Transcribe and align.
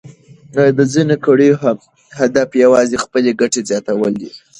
د 0.77 0.79
ځینو 0.93 1.15
کړیو 1.25 1.55
هدف 2.19 2.49
یوازې 2.63 3.01
خپلې 3.03 3.31
ګټې 3.41 3.61
زیاتول 3.69 4.13
دي. 4.21 4.31